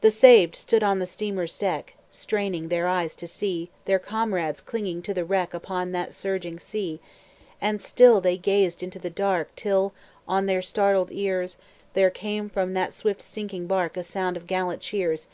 The 0.00 0.10
saved 0.10 0.56
stood 0.56 0.82
on 0.82 0.98
the 0.98 1.06
steamer's 1.06 1.56
deck, 1.56 1.94
Straining 2.10 2.70
their 2.70 2.88
eyes 2.88 3.14
to 3.14 3.28
see 3.28 3.70
Their 3.84 4.00
comrades 4.00 4.60
clinging 4.60 5.00
to 5.02 5.14
the 5.14 5.24
wreck 5.24 5.54
Upon 5.54 5.92
that 5.92 6.12
surging 6.12 6.58
sea; 6.58 6.98
And 7.60 7.80
still 7.80 8.20
they 8.20 8.36
gazed 8.36 8.82
into 8.82 8.98
the 8.98 9.10
dark 9.10 9.54
Till, 9.54 9.92
on 10.26 10.46
their 10.46 10.60
startled 10.60 11.12
ears, 11.12 11.56
There 11.92 12.10
came 12.10 12.48
from 12.50 12.74
that 12.74 12.92
swift 12.92 13.22
sinking 13.22 13.68
bark 13.68 13.96
A 13.96 14.02
sound 14.02 14.36
of 14.36 14.48
gallant 14.48 14.82
cheers. 14.82 15.28